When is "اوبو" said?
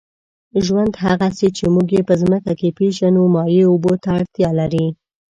3.71-3.93